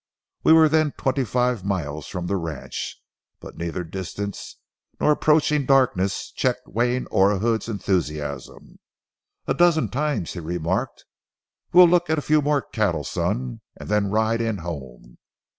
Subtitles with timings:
[0.43, 2.99] We were then twenty five miles from the ranch.
[3.39, 4.57] But neither distance
[4.99, 8.79] nor approaching darkness checked Wayne Orahood's enthusiasm.
[9.45, 11.05] A dozen times he remarked,
[11.71, 15.19] "We'll look at a few more cattle, son, and then ride in home."